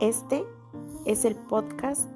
Este 0.00 0.44
es 1.06 1.24
el 1.24 1.36
podcast 1.36 2.10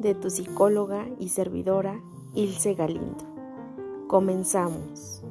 de 0.00 0.16
tu 0.16 0.28
psicóloga 0.28 1.08
y 1.20 1.28
servidora 1.28 2.02
Ilse 2.34 2.74
Galindo. 2.74 3.24
Comenzamos. 4.08 5.22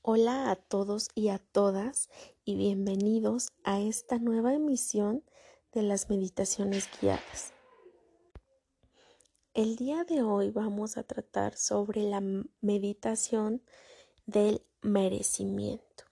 Hola 0.00 0.50
a 0.50 0.56
todos 0.56 1.10
y 1.14 1.28
a 1.28 1.38
todas 1.38 2.08
y 2.46 2.56
bienvenidos 2.56 3.50
a 3.62 3.80
esta 3.80 4.18
nueva 4.18 4.54
emisión 4.54 5.24
de 5.72 5.82
las 5.82 6.08
meditaciones 6.08 6.88
guiadas. 6.98 7.52
El 9.52 9.76
día 9.76 10.04
de 10.04 10.22
hoy 10.22 10.50
vamos 10.50 10.96
a 10.96 11.02
tratar 11.02 11.58
sobre 11.58 12.04
la 12.04 12.22
meditación 12.62 13.62
del 14.24 14.62
merecimiento. 14.80 16.11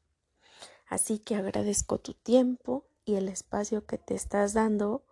Así 0.90 1.20
que 1.20 1.36
agradezco 1.36 1.98
tu 1.98 2.14
tiempo 2.14 2.84
y 3.04 3.14
el 3.14 3.28
espacio 3.28 3.86
que 3.86 3.96
te 3.96 4.16
estás 4.16 4.54
dando 4.54 5.04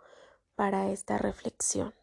para 0.56 0.90
esta 0.90 1.18
reflexión, 1.18 1.94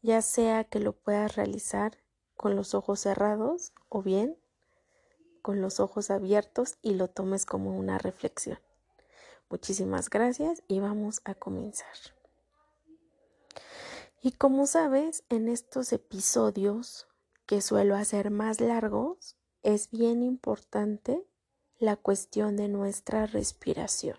ya 0.00 0.22
sea 0.22 0.62
que 0.62 0.78
lo 0.78 0.92
puedas 0.92 1.34
realizar 1.34 1.98
con 2.36 2.54
los 2.54 2.72
ojos 2.72 3.00
cerrados 3.00 3.72
o 3.88 4.02
bien 4.02 4.38
con 5.42 5.60
los 5.60 5.80
ojos 5.80 6.10
abiertos 6.10 6.76
y 6.82 6.94
lo 6.94 7.08
tomes 7.08 7.46
como 7.46 7.76
una 7.76 7.98
reflexión. 7.98 8.60
Muchísimas 9.48 10.08
gracias 10.08 10.62
y 10.68 10.78
vamos 10.78 11.20
a 11.24 11.34
comenzar. 11.34 11.96
Y 14.22 14.32
como 14.32 14.68
sabes, 14.68 15.24
en 15.30 15.48
estos 15.48 15.92
episodios 15.92 17.08
que 17.46 17.60
suelo 17.60 17.96
hacer 17.96 18.30
más 18.30 18.60
largos, 18.60 19.36
es 19.64 19.90
bien 19.90 20.22
importante 20.22 21.26
la 21.80 21.96
cuestión 21.96 22.56
de 22.56 22.68
nuestra 22.68 23.26
respiración. 23.26 24.18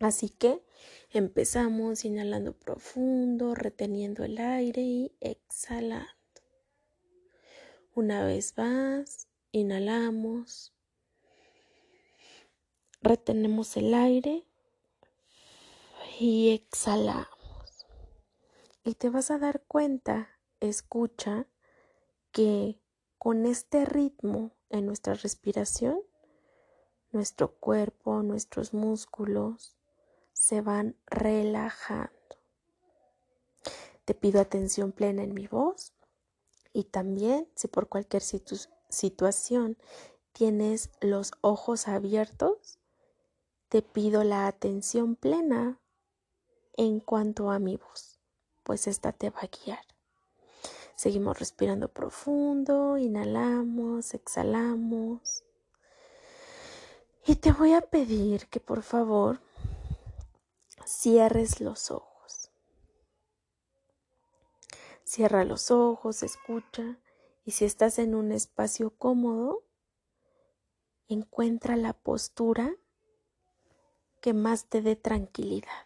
Así 0.00 0.28
que 0.28 0.62
empezamos 1.10 2.04
inhalando 2.04 2.52
profundo, 2.52 3.54
reteniendo 3.54 4.22
el 4.22 4.38
aire 4.38 4.82
y 4.82 5.12
exhalando. 5.20 6.06
Una 7.94 8.24
vez 8.24 8.56
más, 8.56 9.26
inhalamos, 9.50 10.74
retenemos 13.00 13.76
el 13.78 13.94
aire 13.94 14.46
y 16.20 16.50
exhalamos. 16.50 17.86
Y 18.84 18.94
te 18.94 19.08
vas 19.08 19.30
a 19.30 19.38
dar 19.38 19.62
cuenta, 19.66 20.28
escucha, 20.60 21.48
que 22.30 22.78
con 23.16 23.46
este 23.46 23.86
ritmo 23.86 24.52
en 24.70 24.86
nuestra 24.86 25.14
respiración, 25.14 26.00
nuestro 27.12 27.52
cuerpo, 27.52 28.22
nuestros 28.22 28.74
músculos 28.74 29.76
se 30.32 30.60
van 30.60 30.96
relajando. 31.06 32.12
Te 34.04 34.14
pido 34.14 34.40
atención 34.40 34.92
plena 34.92 35.22
en 35.22 35.34
mi 35.34 35.46
voz 35.46 35.92
y 36.72 36.84
también 36.84 37.48
si 37.54 37.68
por 37.68 37.88
cualquier 37.88 38.22
situación 38.22 39.76
tienes 40.32 40.90
los 41.00 41.32
ojos 41.40 41.88
abiertos, 41.88 42.78
te 43.68 43.82
pido 43.82 44.24
la 44.24 44.46
atención 44.46 45.16
plena 45.16 45.78
en 46.76 47.00
cuanto 47.00 47.50
a 47.50 47.58
mi 47.58 47.76
voz, 47.76 48.18
pues 48.62 48.86
esta 48.86 49.12
te 49.12 49.30
va 49.30 49.40
a 49.40 49.50
guiar. 49.64 49.84
Seguimos 50.94 51.38
respirando 51.38 51.88
profundo, 51.88 52.96
inhalamos, 52.96 54.14
exhalamos. 54.14 55.44
Y 57.28 57.36
te 57.36 57.52
voy 57.52 57.74
a 57.74 57.82
pedir 57.82 58.46
que 58.46 58.58
por 58.58 58.82
favor 58.82 59.42
cierres 60.86 61.60
los 61.60 61.90
ojos. 61.90 62.50
Cierra 65.04 65.44
los 65.44 65.70
ojos, 65.70 66.22
escucha 66.22 66.96
y 67.44 67.50
si 67.50 67.66
estás 67.66 67.98
en 67.98 68.14
un 68.14 68.32
espacio 68.32 68.96
cómodo, 68.96 69.62
encuentra 71.06 71.76
la 71.76 71.92
postura 71.92 72.74
que 74.22 74.32
más 74.32 74.64
te 74.64 74.80
dé 74.80 74.96
tranquilidad. 74.96 75.84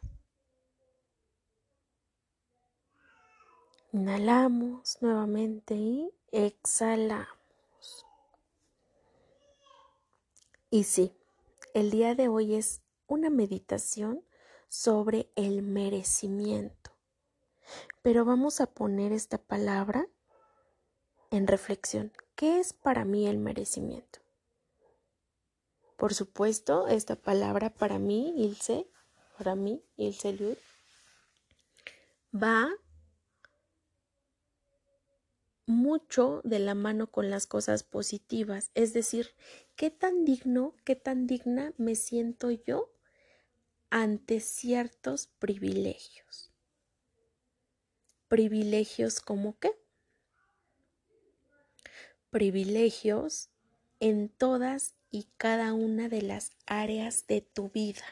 Inhalamos 3.90 4.98
nuevamente 5.00 5.74
y 5.74 6.14
exhalamos. 6.30 7.26
Y 10.70 10.84
sí, 10.84 11.12
el 11.74 11.90
día 11.90 12.14
de 12.14 12.28
hoy 12.28 12.54
es 12.54 12.82
una 13.06 13.30
meditación 13.30 14.24
sobre 14.68 15.30
el 15.36 15.62
merecimiento. 15.62 16.92
Pero 18.02 18.24
vamos 18.24 18.60
a 18.60 18.66
poner 18.66 19.12
esta 19.12 19.38
palabra 19.38 20.06
en 21.30 21.46
reflexión. 21.46 22.12
¿Qué 22.34 22.58
es 22.58 22.72
para 22.72 23.04
mí 23.04 23.26
el 23.26 23.38
merecimiento? 23.38 24.20
Por 25.96 26.14
supuesto, 26.14 26.88
esta 26.88 27.16
palabra 27.16 27.70
para 27.70 27.98
mí, 27.98 28.34
Ilse, 28.36 28.88
para 29.38 29.54
mí, 29.54 29.84
Ilse 29.96 30.32
Lud, 30.32 30.56
va 32.34 32.70
mucho 35.66 36.40
de 36.44 36.58
la 36.58 36.74
mano 36.74 37.06
con 37.06 37.30
las 37.30 37.46
cosas 37.46 37.82
positivas, 37.84 38.70
es 38.74 38.92
decir, 38.92 39.34
qué 39.76 39.90
tan 39.90 40.24
digno, 40.24 40.74
qué 40.84 40.96
tan 40.96 41.26
digna 41.26 41.72
me 41.76 41.94
siento 41.94 42.50
yo 42.50 42.92
ante 43.90 44.40
ciertos 44.40 45.26
privilegios. 45.26 46.52
¿Privilegios 48.28 49.20
como 49.20 49.58
qué? 49.58 49.72
Privilegios 52.30 53.50
en 54.00 54.30
todas 54.30 54.94
y 55.10 55.28
cada 55.36 55.74
una 55.74 56.08
de 56.08 56.22
las 56.22 56.52
áreas 56.66 57.26
de 57.26 57.42
tu 57.42 57.68
vida. 57.68 58.04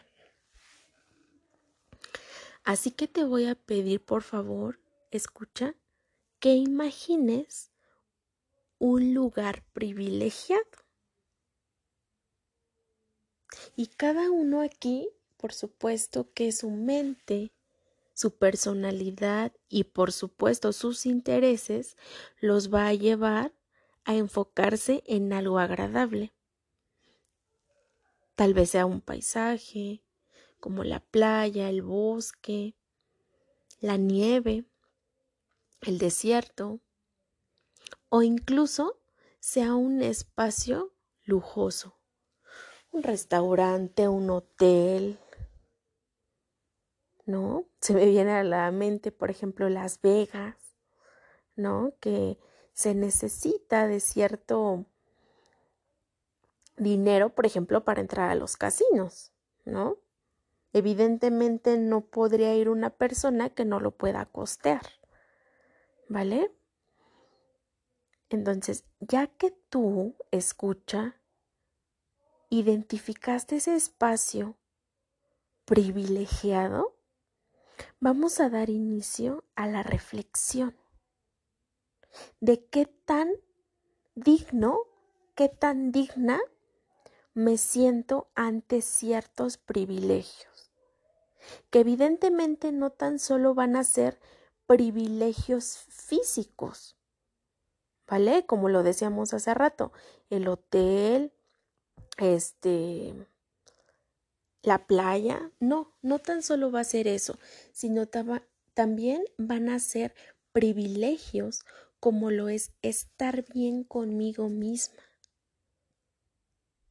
Así 2.65 2.91
que 2.91 3.09
te 3.09 3.25
voy 3.25 3.47
a 3.47 3.55
pedir, 3.55 4.05
por 4.05 4.23
favor, 4.23 4.79
escucha, 5.11 5.75
que 6.39 6.55
imagines 6.55 7.71
un 8.79 9.15
lugar 9.15 9.65
privilegiado. 9.73 10.80
Y 13.77 13.87
cada 13.89 14.31
uno 14.31 14.61
aquí, 14.61 15.09
por 15.37 15.53
supuesto, 15.53 16.33
que 16.33 16.53
su 16.53 16.71
mente, 16.71 17.53
su 18.15 18.37
personalidad 18.37 19.53
y 19.69 19.85
por 19.85 20.13
supuesto 20.13 20.73
sus 20.73 21.07
intereses 21.07 21.97
los 22.41 22.73
va 22.73 22.87
a 22.87 22.95
llevar 22.95 23.53
a 24.05 24.15
enfocarse 24.15 25.03
en 25.07 25.33
algo 25.33 25.59
agradable. 25.59 26.33
Tal 28.35 28.55
vez 28.55 28.71
sea 28.71 28.87
un 28.87 29.01
paisaje, 29.01 30.03
como 30.59 30.85
la 30.85 31.01
playa, 31.01 31.69
el 31.69 31.83
bosque, 31.83 32.75
la 33.81 33.97
nieve, 33.97 34.65
el 35.83 35.99
desierto 35.99 36.81
o 38.11 38.23
incluso 38.23 39.01
sea 39.39 39.75
un 39.75 40.03
espacio 40.03 40.93
lujoso, 41.25 42.00
un 42.93 43.03
restaurante, 43.03 44.09
un 44.09 44.31
hotel, 44.31 45.19
¿no? 47.27 47.67
Se 47.81 47.95
me 47.95 48.07
viene 48.07 48.33
a 48.33 48.45
la 48.45 48.71
mente, 48.71 49.13
por 49.13 49.31
ejemplo, 49.31 49.69
Las 49.69 50.01
Vegas, 50.01 50.57
¿no? 51.57 51.93
Que 52.01 52.39
se 52.73 52.95
necesita 52.95 53.87
de 53.87 54.01
cierto 54.01 54.87
dinero, 56.77 57.35
por 57.35 57.47
ejemplo, 57.47 57.85
para 57.85 58.01
entrar 58.01 58.31
a 58.31 58.35
los 58.35 58.57
casinos, 58.57 59.33
¿no? 59.65 59.99
Evidentemente 60.73 61.77
no 61.79 62.03
podría 62.03 62.55
ir 62.55 62.69
una 62.69 62.91
persona 62.91 63.51
que 63.51 63.65
no 63.65 63.81
lo 63.81 63.91
pueda 63.91 64.25
costear. 64.27 64.87
¿Vale? 66.09 66.53
Entonces, 68.31 68.85
ya 69.01 69.27
que 69.27 69.51
tú 69.69 70.17
escucha, 70.31 71.20
identificaste 72.51 73.57
ese 73.57 73.75
espacio 73.77 74.57
privilegiado, 75.65 76.97
vamos 78.01 78.41
a 78.41 78.51
dar 78.51 78.69
inicio 78.71 79.45
a 79.55 79.69
la 79.69 79.83
reflexión 79.85 80.77
de 82.41 82.67
qué 82.67 82.87
tan 82.87 83.31
digno, 84.17 84.81
qué 85.37 85.49
tan 85.49 85.93
digna 85.93 86.41
me 87.35 87.57
siento 87.57 88.29
ante 88.35 88.83
ciertos 88.83 89.57
privilegios, 89.57 90.73
que 91.71 91.81
evidentemente 91.81 92.73
no 92.73 92.91
tan 92.91 93.21
solo 93.21 93.55
van 93.55 93.77
a 93.77 93.85
ser 93.85 94.19
privilegios 94.67 95.79
físicos, 95.89 96.97
¿vale? 98.09 98.45
Como 98.45 98.69
lo 98.69 98.83
decíamos 98.83 99.33
hace 99.35 99.55
rato, 99.55 99.93
el 100.31 100.49
hotel, 100.49 101.33
este, 102.21 103.15
la 104.63 104.87
playa. 104.87 105.51
No, 105.61 105.97
no 106.03 106.19
tan 106.19 106.43
solo 106.43 106.71
va 106.71 106.81
a 106.81 106.85
ser 106.85 107.09
eso, 107.09 107.39
sino 107.73 108.07
también 108.75 109.25
van 109.39 109.69
a 109.69 109.79
ser 109.79 110.15
privilegios 110.53 111.65
como 111.99 112.31
lo 112.31 112.49
es 112.49 112.73
estar 112.83 113.45
bien 113.53 113.85
conmigo 113.85 114.49
misma. 114.49 115.03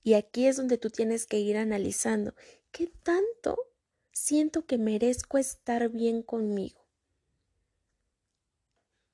Y 0.03 0.13
aquí 0.13 0.47
es 0.47 0.57
donde 0.57 0.77
tú 0.77 0.89
tienes 0.89 1.25
que 1.25 1.39
ir 1.39 1.57
analizando 1.57 2.33
qué 2.71 2.87
tanto 3.03 3.57
siento 4.11 4.65
que 4.65 4.77
merezco 4.77 5.37
estar 5.37 5.89
bien 5.89 6.21
conmigo. 6.21 6.79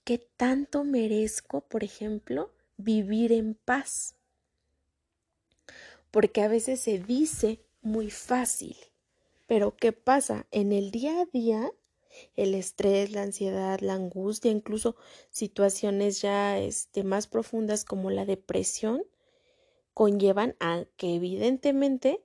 ¿Qué 0.03 0.19
tanto 0.19 0.83
merezco, 0.83 1.61
por 1.61 1.83
ejemplo, 1.83 2.53
vivir 2.77 3.31
en 3.31 3.55
paz? 3.55 4.14
Porque 6.15 6.39
a 6.39 6.47
veces 6.47 6.79
se 6.79 6.97
dice 6.97 7.59
muy 7.81 8.09
fácil, 8.09 8.77
pero 9.47 9.75
¿qué 9.75 9.91
pasa? 9.91 10.47
En 10.49 10.71
el 10.71 10.89
día 10.89 11.19
a 11.19 11.25
día, 11.25 11.69
el 12.37 12.55
estrés, 12.55 13.11
la 13.11 13.23
ansiedad, 13.23 13.81
la 13.81 13.95
angustia, 13.95 14.49
incluso 14.49 14.95
situaciones 15.29 16.21
ya 16.21 16.57
este, 16.57 17.03
más 17.03 17.27
profundas 17.27 17.83
como 17.83 18.11
la 18.11 18.23
depresión, 18.25 19.03
conllevan 19.93 20.55
a 20.61 20.85
que 20.95 21.15
evidentemente 21.15 22.23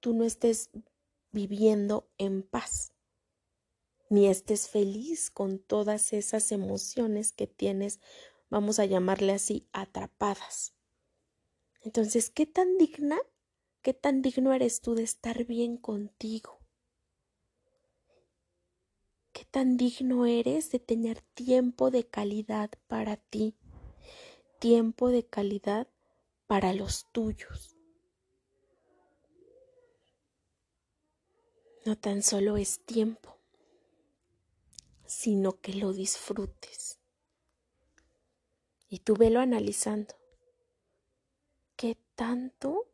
tú 0.00 0.12
no 0.12 0.24
estés 0.24 0.68
viviendo 1.30 2.10
en 2.18 2.42
paz, 2.42 2.92
ni 4.10 4.28
estés 4.28 4.68
feliz 4.68 5.30
con 5.30 5.58
todas 5.58 6.12
esas 6.12 6.52
emociones 6.52 7.32
que 7.32 7.46
tienes, 7.46 7.98
vamos 8.50 8.78
a 8.78 8.84
llamarle 8.84 9.32
así, 9.32 9.66
atrapadas. 9.72 10.74
Entonces, 11.84 12.30
¿qué 12.30 12.46
tan 12.46 12.78
digna, 12.78 13.18
qué 13.82 13.92
tan 13.92 14.22
digno 14.22 14.52
eres 14.52 14.80
tú 14.80 14.94
de 14.94 15.02
estar 15.02 15.44
bien 15.44 15.76
contigo? 15.76 16.60
¿Qué 19.32 19.44
tan 19.44 19.76
digno 19.76 20.26
eres 20.26 20.70
de 20.70 20.78
tener 20.78 21.22
tiempo 21.34 21.90
de 21.90 22.06
calidad 22.06 22.70
para 22.86 23.16
ti? 23.16 23.56
Tiempo 24.60 25.08
de 25.08 25.26
calidad 25.26 25.88
para 26.46 26.72
los 26.72 27.06
tuyos. 27.10 27.76
No 31.84 31.98
tan 31.98 32.22
solo 32.22 32.56
es 32.56 32.84
tiempo, 32.84 33.36
sino 35.04 35.60
que 35.60 35.74
lo 35.74 35.92
disfrutes. 35.92 37.00
Y 38.88 39.00
tú 39.00 39.16
velo 39.16 39.40
analizando. 39.40 40.21
¿Qué 42.22 42.28
tanto 42.28 42.86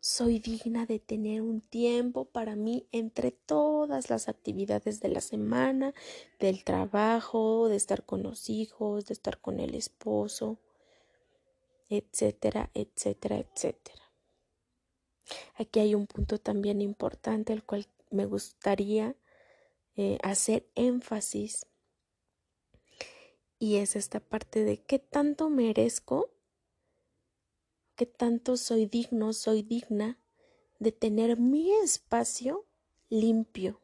soy 0.00 0.38
digna 0.38 0.86
de 0.86 1.00
tener 1.00 1.42
un 1.42 1.60
tiempo 1.60 2.24
para 2.24 2.56
mí 2.56 2.86
entre 2.92 3.30
todas 3.30 4.08
las 4.08 4.30
actividades 4.30 5.00
de 5.00 5.10
la 5.10 5.20
semana, 5.20 5.92
del 6.40 6.64
trabajo, 6.64 7.68
de 7.68 7.76
estar 7.76 8.02
con 8.06 8.22
los 8.22 8.48
hijos, 8.48 9.04
de 9.04 9.12
estar 9.12 9.38
con 9.38 9.60
el 9.60 9.74
esposo? 9.74 10.56
etcétera, 11.90 12.70
etcétera, 12.72 13.36
etcétera. 13.36 14.02
Aquí 15.56 15.80
hay 15.80 15.94
un 15.94 16.06
punto 16.06 16.38
también 16.38 16.80
importante 16.80 17.52
al 17.52 17.64
cual 17.64 17.86
me 18.10 18.24
gustaría 18.24 19.14
eh, 19.94 20.16
hacer 20.22 20.66
énfasis 20.74 21.66
y 23.58 23.76
es 23.76 23.94
esta 23.94 24.20
parte 24.20 24.64
de 24.64 24.78
qué 24.78 24.98
tanto 24.98 25.50
merezco, 25.50 26.33
qué 27.96 28.06
tanto 28.06 28.56
soy 28.56 28.86
digno, 28.86 29.32
soy 29.32 29.62
digna 29.62 30.18
de 30.78 30.92
tener 30.92 31.38
mi 31.38 31.72
espacio 31.72 32.66
limpio. 33.08 33.80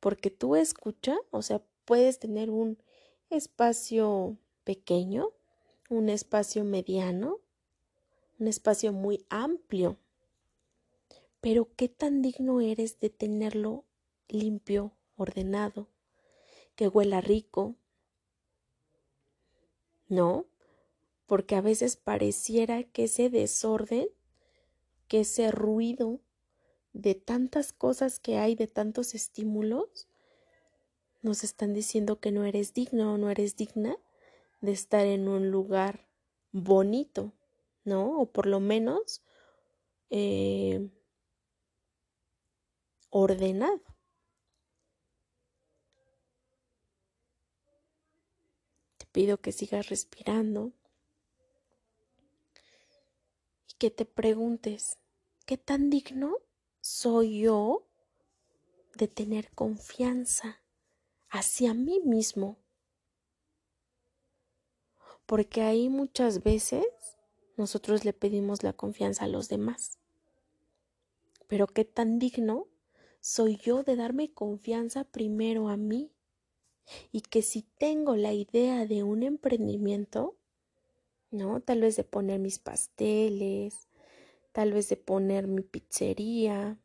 Porque 0.00 0.30
tú 0.30 0.56
escucha, 0.56 1.16
o 1.30 1.42
sea, 1.42 1.62
puedes 1.84 2.18
tener 2.18 2.50
un 2.50 2.78
espacio 3.30 4.36
pequeño, 4.64 5.30
un 5.88 6.08
espacio 6.08 6.64
mediano, 6.64 7.40
un 8.38 8.48
espacio 8.48 8.92
muy 8.92 9.24
amplio. 9.28 9.98
Pero 11.40 11.68
¿qué 11.76 11.88
tan 11.88 12.22
digno 12.22 12.60
eres 12.60 13.00
de 13.00 13.10
tenerlo 13.10 13.84
limpio, 14.28 14.92
ordenado, 15.16 15.88
que 16.74 16.88
huela 16.88 17.20
rico? 17.20 17.76
No, 20.08 20.46
porque 21.32 21.54
a 21.54 21.62
veces 21.62 21.96
pareciera 21.96 22.84
que 22.84 23.04
ese 23.04 23.30
desorden, 23.30 24.06
que 25.08 25.20
ese 25.20 25.50
ruido 25.50 26.20
de 26.92 27.14
tantas 27.14 27.72
cosas 27.72 28.20
que 28.20 28.36
hay, 28.36 28.54
de 28.54 28.66
tantos 28.66 29.14
estímulos, 29.14 30.10
nos 31.22 31.42
están 31.42 31.72
diciendo 31.72 32.20
que 32.20 32.32
no 32.32 32.44
eres 32.44 32.74
digno 32.74 33.14
o 33.14 33.16
no 33.16 33.30
eres 33.30 33.56
digna 33.56 33.96
de 34.60 34.72
estar 34.72 35.06
en 35.06 35.26
un 35.26 35.50
lugar 35.50 36.06
bonito, 36.50 37.32
¿no? 37.82 38.20
O 38.20 38.26
por 38.26 38.44
lo 38.44 38.60
menos 38.60 39.22
eh, 40.10 40.86
ordenado. 43.08 43.80
Te 48.98 49.06
pido 49.06 49.38
que 49.38 49.52
sigas 49.52 49.88
respirando 49.88 50.74
y 53.71 53.71
que 53.82 53.90
te 53.90 54.04
preguntes, 54.04 55.00
¿qué 55.44 55.58
tan 55.58 55.90
digno 55.90 56.36
soy 56.80 57.40
yo 57.40 57.88
de 58.94 59.08
tener 59.08 59.50
confianza 59.56 60.62
hacia 61.28 61.74
mí 61.74 61.98
mismo? 61.98 62.62
porque 65.26 65.62
ahí 65.62 65.88
muchas 65.88 66.44
veces 66.44 66.84
nosotros 67.56 68.04
le 68.04 68.12
pedimos 68.12 68.62
la 68.62 68.72
confianza 68.72 69.24
a 69.24 69.28
los 69.28 69.48
demás. 69.48 69.98
Pero 71.48 71.66
qué 71.66 71.84
tan 71.84 72.20
digno 72.20 72.68
soy 73.18 73.56
yo 73.56 73.82
de 73.82 73.96
darme 73.96 74.32
confianza 74.32 75.02
primero 75.02 75.68
a 75.68 75.76
mí 75.76 76.12
y 77.10 77.22
que 77.22 77.42
si 77.42 77.62
tengo 77.78 78.14
la 78.14 78.32
idea 78.32 78.86
de 78.86 79.02
un 79.02 79.24
emprendimiento, 79.24 80.36
¿no? 81.32 81.60
Tal 81.60 81.80
vez 81.80 81.96
de 81.96 82.04
poner 82.04 82.38
mis 82.38 82.58
pasteles, 82.58 83.88
tal 84.52 84.72
vez 84.72 84.88
de 84.88 84.96
poner 84.96 85.46
mi 85.48 85.62
pizzería, 85.62 86.78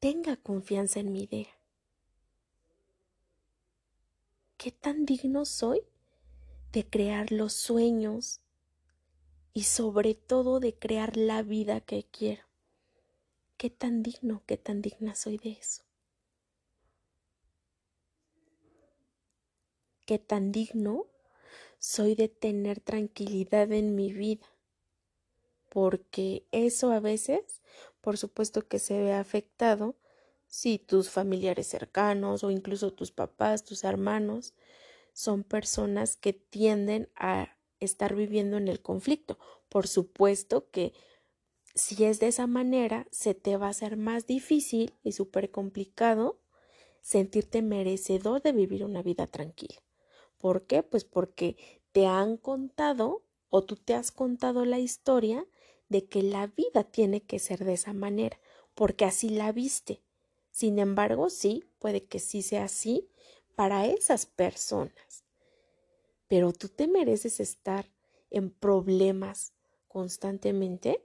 tenga 0.00 0.36
confianza 0.36 1.00
en 1.00 1.12
mi 1.12 1.22
idea. 1.22 1.48
¿Qué 4.58 4.70
tan 4.70 5.06
digno 5.06 5.44
soy 5.44 5.82
de 6.72 6.84
crear 6.84 7.30
los 7.30 7.52
sueños 7.52 8.40
y 9.54 9.62
sobre 9.62 10.16
todo 10.16 10.58
de 10.58 10.74
crear 10.74 11.16
la 11.16 11.42
vida 11.42 11.80
que 11.80 12.04
quiero. 12.04 12.42
Qué 13.56 13.70
tan 13.70 14.02
digno, 14.02 14.42
qué 14.46 14.56
tan 14.56 14.82
digna 14.82 15.14
soy 15.14 15.38
de 15.38 15.52
eso. 15.52 15.84
Qué 20.04 20.18
tan 20.18 20.50
digno 20.50 21.06
soy 21.84 22.14
de 22.14 22.28
tener 22.28 22.80
tranquilidad 22.80 23.70
en 23.70 23.94
mi 23.94 24.10
vida. 24.10 24.46
Porque 25.68 26.46
eso 26.50 26.90
a 26.92 26.98
veces, 26.98 27.60
por 28.00 28.16
supuesto 28.16 28.66
que 28.66 28.78
se 28.78 28.98
ve 28.98 29.12
afectado 29.12 29.94
si 30.46 30.78
tus 30.78 31.10
familiares 31.10 31.66
cercanos 31.66 32.42
o 32.42 32.50
incluso 32.50 32.94
tus 32.94 33.10
papás, 33.10 33.64
tus 33.64 33.84
hermanos, 33.84 34.54
son 35.12 35.44
personas 35.44 36.16
que 36.16 36.32
tienden 36.32 37.10
a 37.16 37.54
estar 37.80 38.14
viviendo 38.14 38.56
en 38.56 38.68
el 38.68 38.80
conflicto. 38.80 39.38
Por 39.68 39.86
supuesto 39.86 40.70
que 40.70 40.94
si 41.74 42.04
es 42.04 42.18
de 42.18 42.28
esa 42.28 42.46
manera, 42.46 43.06
se 43.10 43.34
te 43.34 43.58
va 43.58 43.66
a 43.66 43.70
hacer 43.70 43.98
más 43.98 44.26
difícil 44.26 44.94
y 45.02 45.12
súper 45.12 45.50
complicado 45.50 46.40
sentirte 47.02 47.60
merecedor 47.60 48.40
de 48.40 48.52
vivir 48.52 48.84
una 48.84 49.02
vida 49.02 49.26
tranquila. 49.26 49.83
¿Por 50.44 50.66
qué? 50.66 50.82
Pues 50.82 51.06
porque 51.06 51.56
te 51.92 52.04
han 52.04 52.36
contado 52.36 53.24
o 53.48 53.64
tú 53.64 53.76
te 53.76 53.94
has 53.94 54.12
contado 54.12 54.66
la 54.66 54.78
historia 54.78 55.46
de 55.88 56.04
que 56.04 56.22
la 56.22 56.48
vida 56.48 56.84
tiene 56.84 57.22
que 57.22 57.38
ser 57.38 57.64
de 57.64 57.72
esa 57.72 57.94
manera, 57.94 58.38
porque 58.74 59.06
así 59.06 59.30
la 59.30 59.52
viste. 59.52 60.02
Sin 60.50 60.78
embargo, 60.78 61.30
sí, 61.30 61.64
puede 61.78 62.04
que 62.04 62.18
sí 62.18 62.42
sea 62.42 62.64
así, 62.64 63.08
para 63.56 63.86
esas 63.86 64.26
personas. 64.26 65.24
Pero 66.28 66.52
tú 66.52 66.68
te 66.68 66.88
mereces 66.88 67.40
estar 67.40 67.90
en 68.28 68.50
problemas 68.50 69.54
constantemente. 69.88 71.02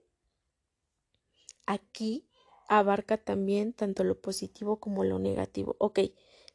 Aquí 1.66 2.28
abarca 2.68 3.16
también 3.16 3.72
tanto 3.72 4.04
lo 4.04 4.20
positivo 4.20 4.82
como 4.82 5.06
lo 5.06 5.18
negativo. 5.18 5.78
Ok, 5.80 6.00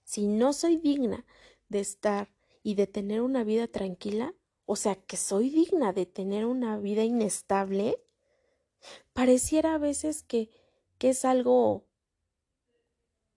si 0.03 0.27
no 0.27 0.53
soy 0.53 0.77
digna 0.77 1.25
de 1.71 1.81
estar 1.81 2.34
y 2.65 2.75
de 2.75 2.89
tener 2.89 3.21
una 3.21 3.45
vida 3.45 3.69
tranquila, 3.69 4.35
o 4.65 4.75
sea, 4.75 4.97
que 4.97 5.17
soy 5.17 5.51
digna 5.51 5.93
de 5.93 6.07
tener 6.07 6.47
una 6.47 6.79
vida 6.79 7.05
inestable, 7.05 8.03
pareciera 9.13 9.75
a 9.75 9.79
veces 9.79 10.25
que, 10.25 10.51
que 10.99 11.11
es 11.11 11.25
algo 11.25 11.87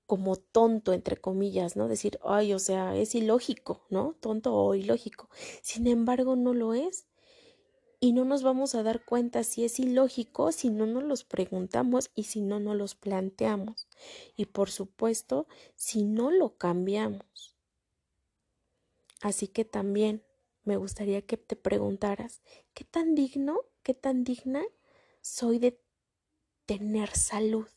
como 0.07 0.37
tonto, 0.37 0.93
entre 0.93 1.17
comillas, 1.17 1.75
¿no? 1.75 1.89
Decir, 1.89 2.17
ay, 2.23 2.53
o 2.53 2.59
sea, 2.59 2.95
es 2.95 3.13
ilógico, 3.13 3.85
¿no? 3.89 4.15
Tonto 4.21 4.55
o 4.55 4.73
ilógico. 4.73 5.29
Sin 5.61 5.85
embargo, 5.87 6.37
no 6.37 6.53
lo 6.53 6.73
es. 6.73 7.07
Y 7.99 8.13
no 8.13 8.23
nos 8.23 8.43
vamos 8.43 8.75
a 8.75 8.83
dar 8.83 9.03
cuenta 9.03 9.43
si 9.43 9.65
es 9.65 9.79
ilógico 9.79 10.51
si 10.51 10.69
no 10.69 10.85
nos 10.85 11.03
los 11.03 11.23
preguntamos 11.25 12.11
y 12.15 12.23
si 12.23 12.41
no 12.41 12.59
nos 12.59 12.77
los 12.77 12.95
planteamos. 12.95 13.87
Y 14.37 14.45
por 14.45 14.69
supuesto, 14.69 15.47
si 15.75 16.03
no 16.05 16.31
lo 16.31 16.57
cambiamos. 16.57 17.56
Así 19.21 19.47
que 19.47 19.65
también 19.65 20.23
me 20.63 20.77
gustaría 20.77 21.21
que 21.21 21.37
te 21.37 21.55
preguntaras, 21.55 22.41
¿qué 22.73 22.83
tan 22.83 23.15
digno, 23.15 23.61
qué 23.83 23.93
tan 23.93 24.23
digna 24.23 24.63
soy 25.21 25.59
de 25.59 25.79
tener 26.65 27.15
salud? 27.15 27.67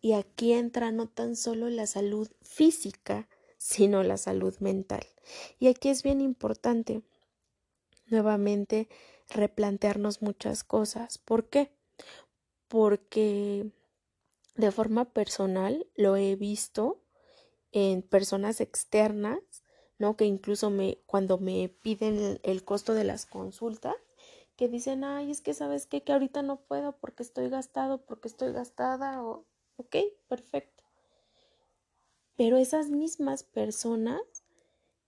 Y 0.00 0.14
aquí 0.14 0.52
entra 0.52 0.90
no 0.90 1.08
tan 1.08 1.36
solo 1.36 1.70
la 1.70 1.86
salud 1.86 2.28
física, 2.42 3.28
sino 3.56 4.02
la 4.02 4.16
salud 4.16 4.56
mental. 4.58 5.06
Y 5.60 5.68
aquí 5.68 5.88
es 5.88 6.02
bien 6.02 6.20
importante 6.20 7.02
nuevamente 8.08 8.88
replantearnos 9.28 10.22
muchas 10.22 10.64
cosas. 10.64 11.18
¿Por 11.18 11.48
qué? 11.48 11.72
Porque 12.68 13.70
de 14.56 14.72
forma 14.72 15.12
personal 15.12 15.86
lo 15.96 16.16
he 16.16 16.36
visto 16.36 17.00
en 17.70 18.02
personas 18.02 18.60
externas, 18.60 19.38
¿no? 19.98 20.16
Que 20.16 20.24
incluso 20.26 20.70
me, 20.70 20.98
cuando 21.06 21.38
me 21.38 21.68
piden 21.68 22.40
el, 22.42 22.64
costo 22.64 22.94
de 22.94 23.04
las 23.04 23.26
consultas, 23.26 23.94
que 24.56 24.68
dicen, 24.68 25.04
ay, 25.04 25.30
es 25.30 25.40
que 25.40 25.54
sabes 25.54 25.86
qué, 25.86 26.02
que 26.02 26.12
ahorita 26.12 26.42
no 26.42 26.60
puedo 26.60 26.98
porque 26.98 27.22
estoy 27.22 27.48
gastado, 27.48 28.04
porque 28.04 28.28
estoy 28.28 28.52
gastada, 28.52 29.22
o 29.22 29.46
Ok, 29.76 29.96
perfecto. 30.28 30.84
Pero 32.36 32.56
esas 32.56 32.88
mismas 32.88 33.42
personas 33.42 34.20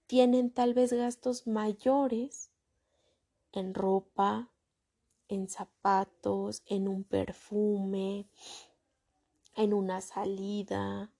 tienen 0.06 0.50
tal 0.50 0.74
vez 0.74 0.92
gastos 0.92 1.46
mayores 1.46 2.50
en 3.52 3.74
ropa, 3.74 4.50
en 5.28 5.48
zapatos, 5.48 6.62
en 6.66 6.88
un 6.88 7.04
perfume, 7.04 8.26
en 9.54 9.72
una 9.72 10.00
salida, 10.00 11.12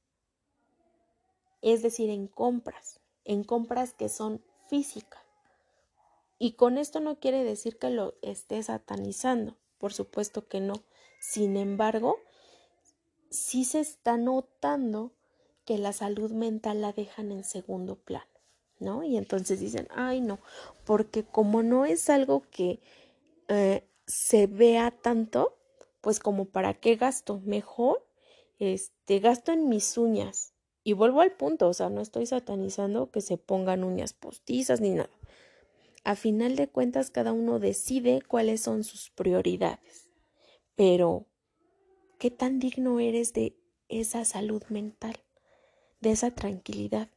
es 1.63 1.83
decir, 1.83 2.11
en 2.11 2.27
compras, 2.27 3.01
en 3.25 3.45
compras 3.45 3.93
que 3.95 4.09
son 4.09 4.43
físicas. 4.69 5.23
Y 6.39 6.53
con 6.53 6.79
esto 6.79 7.01
no 7.01 7.19
quiere 7.19 7.45
decir 7.45 7.79
que 7.79 7.91
lo 7.91 8.15
esté 8.23 8.63
satanizando, 8.63 9.57
por 9.79 9.93
supuesto 9.93 10.49
que 10.49 10.61
no. 10.61 10.75
Sin 11.21 11.57
embargo, 11.57 12.19
sí 13.31 13.65
se 13.65 13.81
está 13.81 14.17
notando 14.17 15.13
que 15.65 15.79
la 15.79 15.93
salud 15.93 16.33
mental 16.33 16.81
la 16.81 16.93
dejan 16.93 17.33
en 17.33 17.45
segundo 17.45 17.97
plano, 17.97 18.31
¿no? 18.79 19.05
Y 19.05 19.17
entonces 19.17 19.61
dicen, 19.61 19.89
ay 19.91 20.21
no, 20.21 20.39
porque 20.85 21.25
como 21.25 21.63
no 21.63 21.87
es 21.87 22.11
algo 22.11 22.43
que 22.51 22.81
eh, 23.49 23.89
se 24.07 24.47
vea 24.47 24.91
tanto, 24.91 25.57
pues 26.01 26.21
como 26.21 26.45
para 26.45 26.75
qué 26.75 26.97
gasto, 26.97 27.41
mejor 27.45 28.07
este 28.59 29.19
gasto 29.21 29.53
en 29.53 29.69
mis 29.69 29.97
uñas. 29.97 30.54
Y 30.85 30.93
vuelvo 30.93 31.23
al 31.23 31.33
punto, 31.33 31.69
o 31.69 31.73
sea, 31.73 31.89
no 31.89 32.03
estoy 32.03 32.27
satanizando 32.27 33.11
que 33.11 33.23
se 33.23 33.39
pongan 33.39 33.85
uñas 33.85 34.13
postizas 34.13 34.83
ni 34.83 34.91
nada. 34.91 35.11
A 36.05 36.15
final 36.15 36.57
de 36.57 36.69
cuentas, 36.69 37.11
cada 37.11 37.33
uno 37.33 37.59
decide 37.59 38.21
cuáles 38.21 38.61
son 38.61 38.85
sus 38.85 39.11
prioridades. 39.11 40.11
Pero 40.77 41.25
qué 42.19 42.31
tan 42.31 42.59
digno 42.59 43.01
eres 43.01 43.33
de 43.33 43.57
esa 43.89 44.27
salud 44.27 44.63
mental, 44.69 45.17
de 46.01 46.11
esa 46.11 46.31
tranquilidad, 46.31 47.09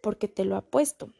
porque 0.00 0.26
te 0.26 0.46
lo 0.46 0.56
apuesto. 0.56 1.12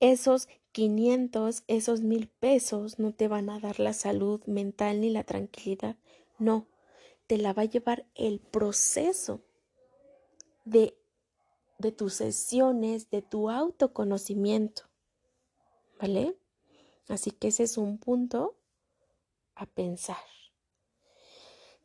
Esos 0.00 0.48
500, 0.72 1.64
esos 1.66 2.02
mil 2.02 2.28
pesos 2.28 2.98
no 2.98 3.14
te 3.14 3.26
van 3.26 3.48
a 3.48 3.58
dar 3.58 3.80
la 3.80 3.94
salud 3.94 4.42
mental 4.44 5.00
ni 5.00 5.08
la 5.08 5.24
tranquilidad, 5.24 5.96
no, 6.38 6.66
te 7.26 7.38
la 7.38 7.54
va 7.54 7.62
a 7.62 7.66
llevar 7.66 8.06
el 8.14 8.40
proceso 8.40 9.40
de, 10.64 10.96
de 11.78 11.92
tus 11.92 12.14
sesiones, 12.14 13.10
de 13.10 13.22
tu 13.22 13.50
autoconocimiento, 13.50 14.82
¿vale? 16.00 16.36
Así 17.08 17.30
que 17.30 17.48
ese 17.48 17.64
es 17.64 17.76
un 17.76 17.98
punto 17.98 18.56
a 19.54 19.66
pensar. 19.66 20.24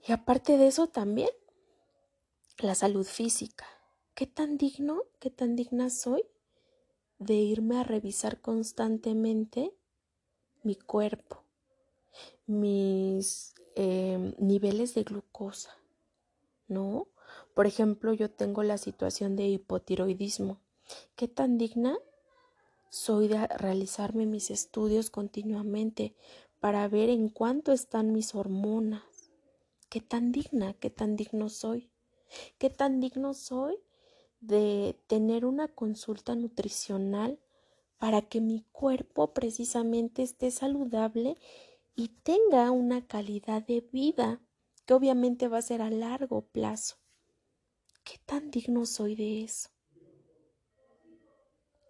Y 0.08 0.12
aparte 0.12 0.58
de 0.58 0.67
eso 0.67 0.88
también, 0.88 1.32
la 2.60 2.75
salud 2.75 3.05
física. 3.05 3.65
¿Qué 4.13 4.27
tan 4.27 4.58
digno, 4.58 5.01
qué 5.20 5.29
tan 5.29 5.55
digna 5.55 5.89
soy 5.89 6.24
de 7.17 7.34
irme 7.34 7.79
a 7.79 7.84
revisar 7.84 8.39
constantemente 8.39 9.74
mi 10.63 10.75
cuerpo, 10.75 11.44
mis 12.46 13.53
em, 13.75 14.34
niveles 14.38 14.94
de 14.94 15.03
glucosa? 15.03 15.75
¿No? 16.67 17.08
Por 17.55 17.65
ejemplo, 17.65 18.13
yo 18.13 18.29
tengo 18.29 18.62
la 18.62 18.77
situación 18.77 19.35
de 19.35 19.47
hipotiroidismo. 19.47 20.62
¿Qué 21.15 21.27
tan 21.27 21.57
digna 21.57 21.97
soy 22.89 23.27
de 23.27 23.47
realizarme 23.47 24.27
mis 24.27 24.51
estudios 24.51 25.09
continuamente 25.09 26.15
para 26.59 26.88
ver 26.88 27.09
en 27.09 27.29
cuánto 27.29 27.71
están 27.71 28.13
mis 28.13 28.35
hormonas? 28.35 29.01
qué 29.95 30.01
tan 30.01 30.33
digna, 30.33 30.74
qué 30.74 30.89
tan 30.89 31.15
digno 31.15 31.47
soy, 31.47 31.89
qué 32.57 32.69
tan 32.69 33.00
digno 33.00 33.33
soy 33.33 33.77
de 34.41 35.00
tener 35.07 35.45
una 35.45 35.69
consulta 35.69 36.35
nutricional 36.35 37.39
para 37.97 38.21
que 38.21 38.41
mi 38.41 38.65
cuerpo 38.74 39.33
precisamente 39.33 40.21
esté 40.21 40.51
saludable 40.51 41.38
y 41.95 42.09
tenga 42.09 42.71
una 42.71 43.07
calidad 43.07 43.65
de 43.65 43.88
vida 43.93 44.41
que 44.85 44.93
obviamente 44.93 45.47
va 45.47 45.59
a 45.59 45.62
ser 45.62 45.81
a 45.81 45.89
largo 45.89 46.41
plazo. 46.41 46.97
¿Qué 48.05 48.19
tan 48.24 48.51
digno 48.51 48.85
soy 48.85 49.15
de 49.15 49.43
eso? 49.43 49.69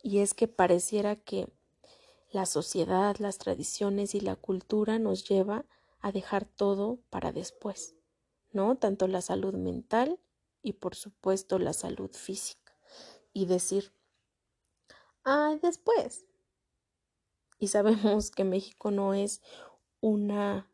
Y 0.02 0.20
es 0.20 0.34
que 0.34 0.48
pareciera 0.48 1.18
que 1.18 1.50
la 2.32 2.46
sociedad, 2.46 3.18
las 3.18 3.38
tradiciones 3.38 4.16
y 4.16 4.22
la 4.22 4.38
cultura 4.38 4.98
nos 4.98 5.28
lleva 5.28 5.66
a 6.00 6.14
dejar 6.14 6.46
todo 6.46 7.00
para 7.10 7.34
después, 7.34 7.96
¿no? 8.54 8.78
Tanto 8.78 9.08
la 9.08 9.20
salud 9.22 9.56
mental 9.56 10.18
y 10.62 10.74
por 10.74 10.96
supuesto 10.96 11.60
la 11.60 11.74
salud 11.74 12.12
física. 12.14 12.78
Y 13.34 13.46
decir, 13.46 13.92
ah, 15.26 15.58
después. 15.62 16.26
Y 17.60 17.68
sabemos 17.68 18.32
que 18.32 18.46
México 18.46 18.90
no 18.90 19.14
es 19.14 19.42
una 20.00 20.72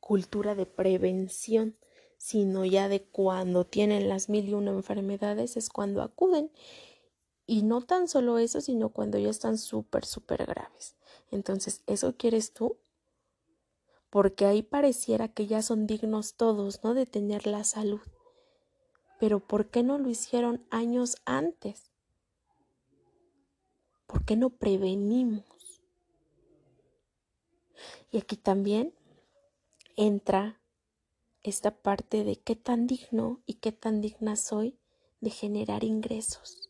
cultura 0.00 0.54
de 0.54 0.64
prevención, 0.64 1.76
sino 2.18 2.66
ya 2.66 2.88
de 2.88 3.02
cuando 3.02 3.64
tienen 3.64 4.08
las 4.08 4.28
mil 4.28 4.48
y 4.48 4.54
una 4.54 4.72
enfermedades 4.72 5.56
es 5.56 5.70
cuando 5.70 6.02
acuden. 6.02 6.50
Y 7.46 7.62
no 7.62 7.80
tan 7.80 8.08
solo 8.08 8.38
eso, 8.38 8.60
sino 8.60 8.90
cuando 8.90 9.16
ya 9.18 9.30
están 9.30 9.56
súper, 9.56 10.04
súper 10.04 10.44
graves. 10.44 10.96
Entonces, 11.30 11.82
¿eso 11.86 12.14
quieres 12.16 12.52
tú? 12.52 12.76
porque 14.10 14.46
ahí 14.46 14.62
pareciera 14.62 15.28
que 15.28 15.46
ya 15.46 15.62
son 15.62 15.86
dignos 15.86 16.34
todos, 16.34 16.82
¿no? 16.82 16.94
De 16.94 17.06
tener 17.06 17.46
la 17.46 17.64
salud. 17.64 18.00
Pero 19.20 19.40
¿por 19.40 19.68
qué 19.68 19.82
no 19.82 19.98
lo 19.98 20.08
hicieron 20.08 20.64
años 20.70 21.16
antes? 21.24 21.90
¿Por 24.06 24.24
qué 24.24 24.36
no 24.36 24.50
prevenimos? 24.50 25.44
Y 28.10 28.18
aquí 28.18 28.36
también 28.36 28.94
entra 29.96 30.57
esta 31.42 31.70
parte 31.70 32.24
de 32.24 32.36
qué 32.36 32.56
tan 32.56 32.86
digno 32.86 33.40
y 33.46 33.54
qué 33.54 33.72
tan 33.72 34.00
digna 34.00 34.36
soy 34.36 34.78
de 35.20 35.30
generar 35.30 35.84
ingresos. 35.84 36.68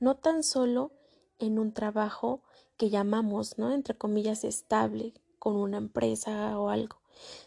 No 0.00 0.16
tan 0.16 0.42
solo 0.42 0.92
en 1.38 1.58
un 1.58 1.72
trabajo 1.72 2.42
que 2.76 2.90
llamamos, 2.90 3.58
¿no? 3.58 3.72
Entre 3.72 3.96
comillas, 3.96 4.44
estable, 4.44 5.14
con 5.38 5.56
una 5.56 5.78
empresa 5.78 6.58
o 6.58 6.68
algo, 6.68 7.00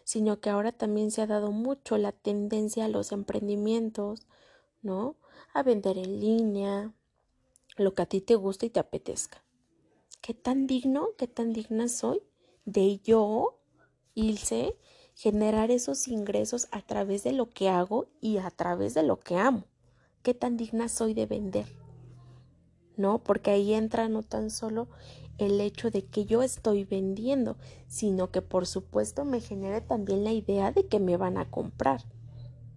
sino 0.03 0.39
que 0.39 0.49
ahora 0.49 0.71
también 0.71 1.11
se 1.11 1.21
ha 1.21 1.27
dado 1.27 1.51
mucho 1.51 1.97
la 1.97 2.11
tendencia 2.11 2.85
a 2.85 2.89
los 2.89 3.11
emprendimientos, 3.11 4.27
¿no? 4.81 5.15
A 5.53 5.63
vender 5.63 5.97
en 5.97 6.19
línea, 6.19 6.93
lo 7.77 7.93
que 7.93 8.01
a 8.01 8.05
ti 8.05 8.21
te 8.21 8.35
gusta 8.35 8.65
y 8.65 8.69
te 8.69 8.79
apetezca. 8.79 9.43
¿Qué 10.21 10.33
tan 10.33 10.67
digno, 10.67 11.09
qué 11.17 11.27
tan 11.27 11.53
digna 11.53 11.87
soy 11.87 12.21
de 12.65 12.99
yo, 12.99 13.59
Ilse, 14.13 14.77
generar 15.15 15.71
esos 15.71 16.07
ingresos 16.07 16.67
a 16.71 16.81
través 16.81 17.23
de 17.23 17.31
lo 17.31 17.49
que 17.49 17.69
hago 17.69 18.07
y 18.21 18.37
a 18.37 18.51
través 18.51 18.93
de 18.93 19.01
lo 19.01 19.19
que 19.19 19.37
amo? 19.37 19.63
¿Qué 20.21 20.33
tan 20.33 20.57
digna 20.57 20.89
soy 20.89 21.13
de 21.13 21.25
vender? 21.25 21.65
¿No? 22.97 23.23
Porque 23.23 23.51
ahí 23.51 23.73
entra 23.73 24.09
no 24.09 24.23
tan 24.23 24.49
solo 24.49 24.87
el 25.37 25.59
hecho 25.61 25.89
de 25.89 26.05
que 26.05 26.25
yo 26.25 26.43
estoy 26.43 26.83
vendiendo, 26.83 27.57
sino 27.87 28.31
que 28.31 28.41
por 28.41 28.67
supuesto 28.67 29.25
me 29.25 29.41
genere 29.41 29.81
también 29.81 30.23
la 30.23 30.31
idea 30.31 30.71
de 30.71 30.87
que 30.87 30.99
me 30.99 31.17
van 31.17 31.37
a 31.37 31.49
comprar, 31.49 32.01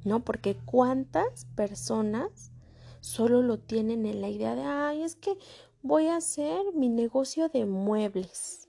¿no? 0.04 0.24
Porque 0.24 0.56
cuántas 0.56 1.44
personas 1.56 2.52
solo 3.00 3.42
lo 3.42 3.58
tienen 3.58 4.06
en 4.06 4.20
la 4.20 4.28
idea 4.28 4.54
de, 4.54 4.62
ay, 4.62 5.02
es 5.02 5.14
que 5.14 5.36
voy 5.82 6.06
a 6.06 6.16
hacer 6.16 6.60
mi 6.74 6.88
negocio 6.88 7.48
de 7.48 7.64
muebles, 7.64 8.67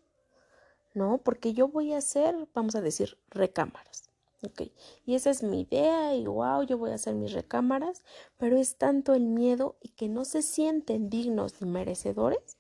¿no? 0.93 1.19
Porque 1.19 1.53
yo 1.53 1.67
voy 1.67 1.93
a 1.93 1.98
hacer, 1.98 2.36
vamos 2.53 2.75
a 2.75 2.81
decir, 2.81 3.17
recámaras. 3.29 4.10
Ok, 4.41 4.72
y 5.05 5.15
esa 5.15 5.31
es 5.31 5.43
mi 5.43 5.62
idea 5.62 6.15
y 6.15 6.25
wow, 6.25 6.63
yo 6.63 6.77
voy 6.77 6.91
a 6.91 6.96
hacer 6.96 7.13
mis 7.13 7.34
recámaras, 7.34 8.03
pero 8.38 8.58
es 8.58 8.77
tanto 8.77 9.13
el 9.13 9.25
miedo 9.25 9.75
y 9.81 9.89
que 9.89 10.08
no 10.08 10.24
se 10.24 10.41
sienten 10.41 11.10
dignos 11.10 11.62
ni 11.62 11.69
merecedores 11.69 12.58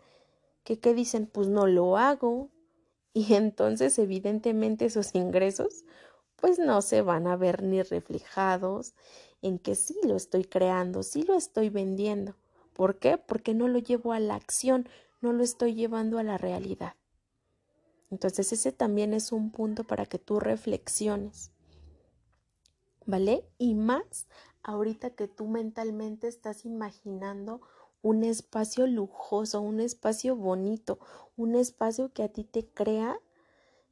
que 0.69 0.79
¿qué 0.79 0.93
dicen? 0.93 1.25
Pues 1.25 1.47
no 1.47 1.65
lo 1.67 1.97
hago. 1.97 2.49
Y 3.11 3.33
entonces 3.33 3.97
evidentemente 3.97 4.85
esos 4.85 5.15
ingresos 5.15 5.83
pues 6.35 6.59
no 6.59 6.83
se 6.83 7.01
van 7.01 7.25
a 7.25 7.35
ver 7.35 7.63
ni 7.63 7.81
reflejados 7.81 8.93
en 9.41 9.57
que 9.57 9.73
sí 9.73 9.97
lo 10.03 10.15
estoy 10.15 10.45
creando, 10.45 11.01
sí 11.01 11.23
lo 11.23 11.35
estoy 11.35 11.69
vendiendo. 11.69 12.35
¿Por 12.73 12.99
qué? 12.99 13.17
Porque 13.17 13.55
no 13.55 13.67
lo 13.67 13.79
llevo 13.79 14.13
a 14.13 14.19
la 14.19 14.35
acción, 14.35 14.87
no 15.21 15.33
lo 15.33 15.43
estoy 15.43 15.73
llevando 15.73 16.19
a 16.19 16.23
la 16.23 16.37
realidad. 16.37 16.93
Entonces 18.11 18.51
ese 18.51 18.71
también 18.71 19.13
es 19.13 19.31
un 19.31 19.51
punto 19.51 19.83
para 19.83 20.05
que 20.05 20.19
tú 20.19 20.39
reflexiones. 20.39 21.51
¿Vale? 23.05 23.47
Y 23.57 23.75
más 23.75 24.27
ahorita 24.63 25.11
que 25.11 25.27
tú 25.27 25.47
mentalmente 25.47 26.27
estás 26.27 26.65
imaginando 26.65 27.61
un 28.01 28.23
espacio 28.23 28.87
lujoso, 28.87 29.61
un 29.61 29.79
espacio 29.79 30.35
bonito, 30.35 30.99
un 31.35 31.55
espacio 31.55 32.13
que 32.13 32.23
a 32.23 32.29
ti 32.29 32.43
te 32.43 32.67
crea 32.67 33.19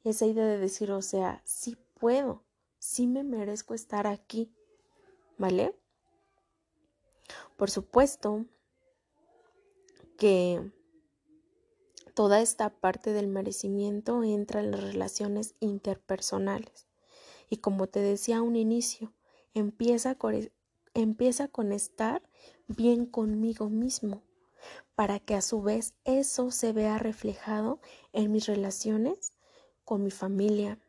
esa 0.04 0.26
idea 0.26 0.46
de 0.46 0.58
decir, 0.58 0.90
o 0.92 1.02
sea, 1.02 1.42
sí 1.44 1.76
puedo, 1.94 2.44
sí 2.78 3.06
me 3.06 3.24
merezco 3.24 3.74
estar 3.74 4.06
aquí, 4.06 4.52
¿vale? 5.36 5.74
Por 7.56 7.70
supuesto 7.70 8.46
que 10.16 10.70
toda 12.18 12.40
esta 12.40 12.70
parte 12.70 13.12
del 13.12 13.28
merecimiento 13.28 14.24
entra 14.24 14.58
en 14.58 14.72
las 14.72 14.82
relaciones 14.82 15.54
interpersonales. 15.60 16.88
Y 17.48 17.58
como 17.58 17.86
te 17.86 18.00
decía 18.00 18.38
a 18.38 18.42
un 18.42 18.56
inicio, 18.56 19.12
empieza 19.54 20.16
con, 20.16 20.50
empieza 20.94 21.46
con 21.46 21.70
estar 21.70 22.28
bien 22.66 23.06
conmigo 23.06 23.68
mismo, 23.68 24.24
para 24.96 25.20
que 25.20 25.36
a 25.36 25.42
su 25.42 25.62
vez 25.62 25.94
eso 26.02 26.50
se 26.50 26.72
vea 26.72 26.98
reflejado 26.98 27.78
en 28.12 28.32
mis 28.32 28.46
relaciones 28.46 29.32
con 29.84 30.02
mi 30.02 30.10
familia, 30.10 30.80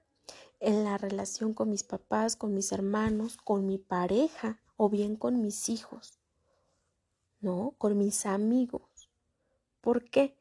en 0.59 0.83
la 0.83 0.97
relación 0.97 1.53
con 1.53 1.69
mis 1.69 1.83
papás, 1.83 2.35
con 2.35 2.55
mis 2.55 2.71
hermanos, 2.71 3.37
con 3.37 3.67
mi 3.67 3.77
pareja 3.77 4.59
o 4.77 4.89
bien 4.89 5.15
con 5.15 5.43
mis 5.43 5.69
hijos, 5.69 6.17
¿no? 7.39 7.75
Con 7.77 7.99
mis 7.99 8.25
amigos. 8.25 9.11
¿Por 9.79 10.09
qué? 10.09 10.38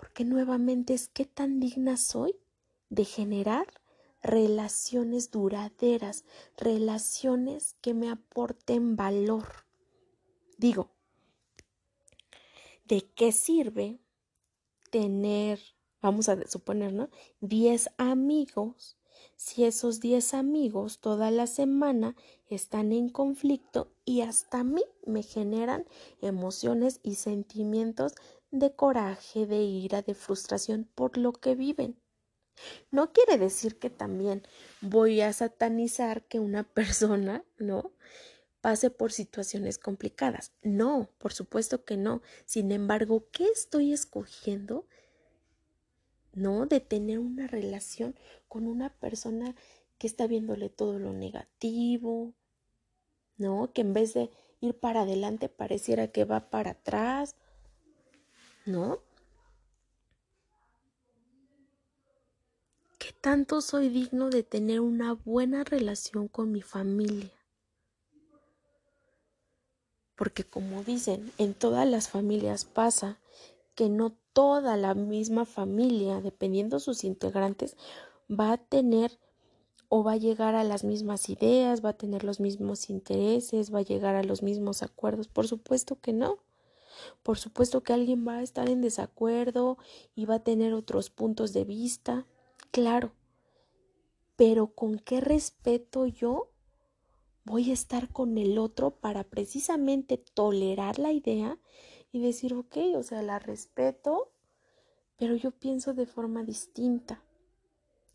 Porque 0.00 0.24
nuevamente 0.24 0.94
es 0.94 1.08
qué 1.08 1.26
tan 1.26 1.60
digna 1.60 1.98
soy 1.98 2.34
de 2.88 3.04
generar 3.04 3.66
relaciones 4.22 5.30
duraderas, 5.30 6.24
relaciones 6.56 7.76
que 7.82 7.92
me 7.92 8.08
aporten 8.08 8.96
valor. 8.96 9.46
Digo, 10.56 10.90
¿de 12.86 13.02
qué 13.14 13.30
sirve 13.30 14.00
tener, 14.90 15.60
vamos 16.00 16.30
a 16.30 16.48
suponer, 16.48 16.94
¿no? 16.94 17.10
10 17.42 17.90
amigos 17.98 18.96
si 19.36 19.64
esos 19.64 20.00
10 20.00 20.34
amigos 20.34 20.98
toda 20.98 21.30
la 21.30 21.46
semana 21.46 22.16
están 22.48 22.92
en 22.92 23.08
conflicto 23.08 23.92
y 24.04 24.22
hasta 24.22 24.60
a 24.60 24.64
mí 24.64 24.82
me 25.06 25.22
generan 25.22 25.86
emociones 26.20 27.00
y 27.02 27.16
sentimientos 27.16 28.14
de 28.50 28.74
coraje, 28.74 29.46
de 29.46 29.62
ira, 29.62 30.02
de 30.02 30.14
frustración 30.14 30.88
por 30.94 31.18
lo 31.18 31.32
que 31.32 31.54
viven? 31.54 32.00
No 32.90 33.12
quiere 33.12 33.38
decir 33.38 33.78
que 33.78 33.90
también 33.90 34.42
voy 34.80 35.20
a 35.20 35.32
satanizar 35.32 36.24
que 36.24 36.40
una 36.40 36.64
persona, 36.74 37.44
¿no? 37.58 37.92
pase 38.60 38.90
por 38.90 39.12
situaciones 39.12 39.78
complicadas. 39.78 40.52
No, 40.62 41.08
por 41.18 41.32
supuesto 41.32 41.84
que 41.84 41.96
no. 41.96 42.22
Sin 42.44 42.72
embargo, 42.72 43.26
¿qué 43.32 43.44
estoy 43.46 43.92
escogiendo? 43.92 44.86
¿No? 46.32 46.66
De 46.66 46.80
tener 46.80 47.18
una 47.18 47.46
relación 47.46 48.14
con 48.48 48.66
una 48.66 48.90
persona 48.90 49.54
que 49.98 50.06
está 50.06 50.26
viéndole 50.26 50.68
todo 50.68 50.98
lo 50.98 51.12
negativo, 51.12 52.34
¿no? 53.36 53.72
Que 53.72 53.82
en 53.82 53.92
vez 53.92 54.14
de 54.14 54.30
ir 54.60 54.78
para 54.78 55.02
adelante 55.02 55.48
pareciera 55.48 56.08
que 56.08 56.24
va 56.24 56.50
para 56.50 56.72
atrás, 56.72 57.36
¿no? 58.70 59.00
¿Qué 62.98 63.12
tanto 63.20 63.60
soy 63.60 63.88
digno 63.88 64.30
de 64.30 64.42
tener 64.42 64.80
una 64.80 65.14
buena 65.14 65.64
relación 65.64 66.28
con 66.28 66.52
mi 66.52 66.62
familia? 66.62 67.30
porque 70.20 70.44
como 70.44 70.84
dicen, 70.84 71.32
en 71.38 71.54
todas 71.54 71.88
las 71.88 72.10
familias 72.10 72.66
pasa 72.66 73.16
que 73.74 73.88
no 73.88 74.12
toda 74.34 74.76
la 74.76 74.92
misma 74.92 75.46
familia, 75.46 76.20
dependiendo 76.20 76.78
sus 76.78 77.04
integrantes, 77.04 77.74
va 78.30 78.52
a 78.52 78.58
tener 78.58 79.18
o 79.88 80.04
va 80.04 80.12
a 80.12 80.18
llegar 80.18 80.56
a 80.56 80.62
las 80.62 80.84
mismas 80.84 81.30
ideas, 81.30 81.82
va 81.82 81.88
a 81.88 81.96
tener 81.96 82.22
los 82.22 82.38
mismos 82.38 82.90
intereses, 82.90 83.74
va 83.74 83.78
a 83.78 83.82
llegar 83.82 84.14
a 84.14 84.22
los 84.22 84.42
mismos 84.42 84.82
acuerdos. 84.82 85.26
Por 85.26 85.48
supuesto 85.48 85.98
que 85.98 86.12
no. 86.12 86.36
Por 87.22 87.38
supuesto 87.38 87.82
que 87.82 87.92
alguien 87.92 88.26
va 88.26 88.38
a 88.38 88.42
estar 88.42 88.68
en 88.68 88.80
desacuerdo 88.80 89.78
y 90.14 90.26
va 90.26 90.36
a 90.36 90.44
tener 90.44 90.74
otros 90.74 91.10
puntos 91.10 91.52
de 91.52 91.64
vista. 91.64 92.26
Claro. 92.70 93.12
Pero 94.36 94.68
¿con 94.68 94.98
qué 94.98 95.20
respeto 95.20 96.06
yo 96.06 96.50
voy 97.44 97.70
a 97.70 97.74
estar 97.74 98.12
con 98.12 98.38
el 98.38 98.58
otro 98.58 98.92
para 98.92 99.24
precisamente 99.24 100.18
tolerar 100.18 100.98
la 100.98 101.12
idea 101.12 101.58
y 102.12 102.20
decir, 102.20 102.54
ok, 102.54 102.76
o 102.96 103.02
sea, 103.02 103.22
la 103.22 103.38
respeto, 103.38 104.32
pero 105.16 105.34
yo 105.34 105.50
pienso 105.50 105.94
de 105.94 106.06
forma 106.06 106.44
distinta, 106.44 107.22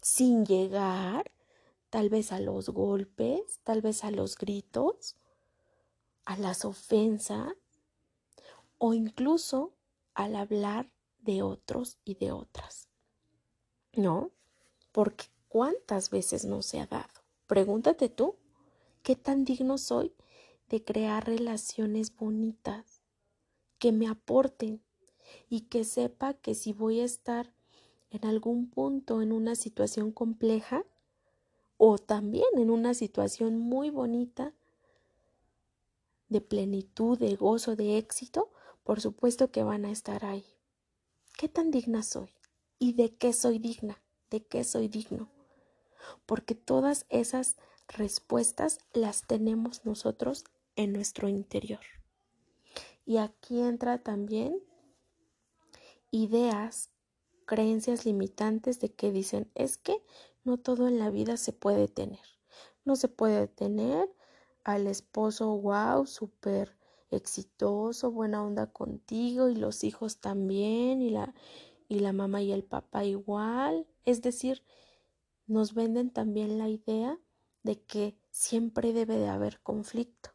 sin 0.02 0.46
llegar 0.46 1.32
tal 1.90 2.10
vez 2.10 2.32
a 2.32 2.40
los 2.40 2.70
golpes, 2.70 3.60
tal 3.64 3.82
vez 3.82 4.04
a 4.04 4.12
los 4.12 4.38
gritos, 4.38 5.16
a 6.26 6.38
las 6.38 6.66
ofensas 6.66 7.54
o 8.78 8.94
incluso 8.94 9.74
al 10.14 10.36
hablar 10.36 10.92
de 11.20 11.42
otros 11.42 11.98
y 12.06 12.16
de 12.16 12.32
otras. 12.32 12.90
¿No? 13.94 14.32
Porque 14.92 15.26
¿cuántas 15.48 16.10
veces 16.10 16.46
no 16.46 16.62
se 16.62 16.80
ha 16.80 16.86
dado? 16.86 17.14
Pregúntate 17.48 18.10
tú. 18.10 18.36
¿Qué 19.04 19.16
tan 19.16 19.46
digno 19.46 19.78
soy 19.78 20.14
de 20.70 20.84
crear 20.84 21.26
relaciones 21.26 22.16
bonitas 22.16 23.02
que 23.78 23.92
me 23.92 24.08
aporten 24.08 24.82
y 25.50 25.62
que 25.62 25.84
sepa 25.84 26.34
que 26.34 26.56
si 26.56 26.74
voy 26.74 27.02
a 27.02 27.06
estar 27.06 27.54
en 28.10 28.26
algún 28.26 28.70
punto 28.70 29.22
en 29.22 29.32
una 29.32 29.56
situación 29.56 30.12
compleja 30.12 30.86
o 31.78 31.98
también 31.98 32.48
en 32.56 32.70
una 32.70 32.94
situación 32.94 33.60
muy 33.60 33.90
bonita 33.90 34.54
de 36.30 36.42
plenitud, 36.42 37.18
de 37.20 37.36
gozo, 37.36 37.76
de 37.76 37.98
éxito, 37.98 38.52
por 38.86 39.02
supuesto 39.02 39.52
que 39.52 39.64
van 39.64 39.84
a 39.84 39.92
estar 39.92 40.24
ahí. 40.24 40.46
¿Qué 41.38 41.50
tan 41.50 41.72
digna 41.72 42.04
soy? 42.04 42.30
¿Y 42.78 42.94
de 42.94 43.16
qué 43.16 43.34
soy 43.34 43.58
digna? 43.58 44.00
¿De 44.30 44.46
qué 44.46 44.64
soy 44.64 44.88
digno? 44.88 45.32
Porque 46.28 46.54
todas 46.54 47.08
esas 47.10 47.58
respuestas 47.88 48.78
las 48.94 49.26
tenemos 49.26 49.86
nosotros 49.86 50.46
en 50.76 50.94
nuestro 50.94 51.28
interior. 51.28 51.82
Y 53.08 53.18
aquí 53.18 53.60
entra 53.60 53.98
también 53.98 54.62
ideas, 56.12 56.92
creencias 57.48 58.06
limitantes 58.06 58.80
de 58.80 58.94
que 58.94 59.12
dicen 59.12 59.50
es 59.56 59.78
que 59.78 60.04
no 60.44 60.58
todo 60.58 60.88
en 60.88 61.00
la 61.00 61.10
vida 61.10 61.38
se 61.38 61.54
puede 61.54 61.88
tener. 61.88 62.22
No 62.84 62.96
se 62.96 63.08
puede 63.08 63.48
tener 63.48 64.08
al 64.64 64.86
esposo 64.86 65.58
wow, 65.58 66.06
súper 66.06 66.75
exitoso, 67.12 68.12
buena 68.12 68.44
onda 68.44 68.68
contigo 68.68 69.50
y 69.50 69.56
los 69.56 69.84
hijos 69.84 70.20
también 70.20 71.02
y 71.02 71.10
la, 71.10 71.34
y 71.88 72.00
la 72.00 72.14
mamá 72.14 72.42
y 72.42 72.52
el 72.52 72.64
papá 72.64 73.06
igual. 73.06 73.88
Es 74.04 74.22
decir, 74.22 74.64
nos 75.48 75.74
venden 75.74 76.12
también 76.12 76.58
la 76.58 76.70
idea 76.70 77.20
de 77.64 77.82
que 77.82 78.18
siempre 78.32 78.94
debe 78.94 79.18
de 79.18 79.28
haber 79.28 79.60
conflicto. 79.62 80.32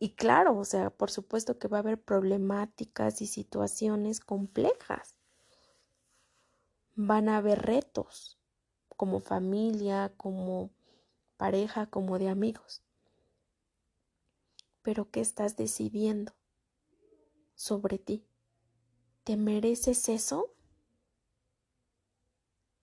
Y 0.00 0.14
claro, 0.14 0.56
o 0.56 0.64
sea, 0.64 0.90
por 0.90 1.10
supuesto 1.10 1.58
que 1.58 1.68
va 1.68 1.78
a 1.78 1.80
haber 1.80 2.00
problemáticas 2.00 3.20
y 3.20 3.26
situaciones 3.26 4.20
complejas. 4.20 5.16
Van 6.94 7.28
a 7.28 7.38
haber 7.38 7.62
retos 7.62 8.38
como 8.96 9.20
familia, 9.20 10.12
como 10.16 10.70
pareja, 11.36 11.86
como 11.86 12.18
de 12.18 12.28
amigos. 12.28 12.82
Pero 14.88 15.10
¿qué 15.10 15.20
estás 15.20 15.58
decidiendo 15.58 16.32
sobre 17.54 17.98
ti? 17.98 18.24
¿Te 19.22 19.36
mereces 19.36 20.08
eso? 20.08 20.54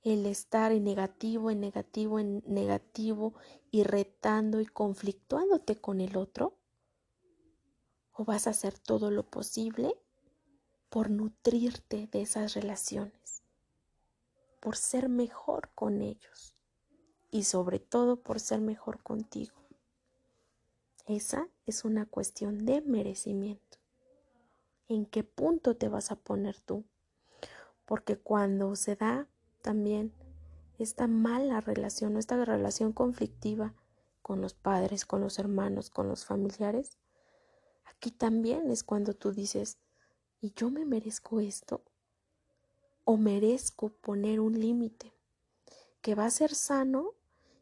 El 0.04 0.28
estar 0.28 0.72
en 0.72 0.84
negativo, 0.84 1.50
en 1.50 1.62
negativo, 1.62 2.20
en 2.20 2.44
negativo 2.46 3.34
y 3.72 3.82
retando 3.82 4.62
y 4.62 4.68
conflictuándote 4.68 5.82
con 5.82 6.00
el 6.00 6.16
otro? 6.16 6.60
¿O 8.12 8.24
vas 8.24 8.46
a 8.46 8.52
hacer 8.52 8.78
todo 8.78 9.10
lo 9.10 9.28
posible 9.28 10.00
por 10.90 11.10
nutrirte 11.10 12.06
de 12.06 12.22
esas 12.22 12.54
relaciones? 12.54 13.42
Por 14.60 14.78
ser 14.78 15.10
mejor 15.10 15.72
con 15.74 16.04
ellos 16.04 16.56
y 17.32 17.46
sobre 17.46 17.80
todo 17.80 18.22
por 18.22 18.40
ser 18.40 18.62
mejor 18.62 19.02
contigo. 19.02 19.65
Esa 21.08 21.48
es 21.68 21.86
una 21.86 22.08
cuestión 22.08 22.66
de 22.66 22.82
merecimiento. 22.82 23.78
¿En 24.88 25.06
qué 25.06 25.24
punto 25.24 25.78
te 25.78 25.88
vas 25.88 26.10
a 26.10 26.16
poner 26.16 26.60
tú? 26.60 26.84
Porque 27.86 28.18
cuando 28.18 28.76
se 28.76 28.96
da 28.96 29.28
también 29.62 30.14
esta 30.80 31.06
mala 31.06 31.62
relación, 31.62 32.18
esta 32.18 32.44
relación 32.44 32.92
conflictiva 32.92 33.76
con 34.24 34.42
los 34.42 34.56
padres, 34.56 35.06
con 35.06 35.22
los 35.22 35.38
hermanos, 35.38 35.92
con 35.92 36.08
los 36.08 36.26
familiares, 36.26 36.98
aquí 37.86 38.10
también 38.10 38.72
es 38.72 38.84
cuando 38.84 39.14
tú 39.14 39.32
dices, 39.32 39.78
¿y 40.42 40.54
yo 40.56 40.72
me 40.72 40.86
merezco 40.86 41.40
esto? 41.40 41.84
¿O 43.04 43.18
merezco 43.18 43.90
poner 43.90 44.40
un 44.40 44.60
límite 44.60 45.14
que 46.02 46.16
va 46.16 46.26
a 46.26 46.32
ser 46.32 46.56
sano 46.56 47.14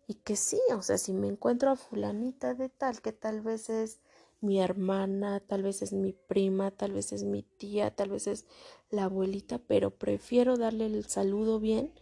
y 0.08 0.16
que 0.16 0.36
sí, 0.36 0.60
o 0.76 0.82
sea, 0.82 0.98
si 0.98 1.14
me 1.14 1.28
encuentro 1.28 1.70
a 1.70 1.76
fulanita 1.76 2.54
de 2.54 2.70
tal, 2.70 3.02
que 3.02 3.14
tal 3.14 3.42
vez 3.42 3.70
es 3.70 4.02
mi 4.42 4.60
hermana, 4.60 5.40
tal 5.40 5.64
vez 5.64 5.82
es 5.82 5.94
mi 5.94 6.12
prima, 6.12 6.72
tal 6.72 6.92
vez 6.92 7.14
es 7.14 7.24
mi 7.24 7.44
tía, 7.44 7.96
tal 7.96 8.10
vez 8.10 8.28
es 8.28 8.46
la 8.90 9.06
abuelita, 9.06 9.60
pero 9.60 9.92
prefiero 9.92 10.58
darle 10.58 10.88
el 10.88 11.06
saludo 11.06 11.60
bien, 11.60 11.94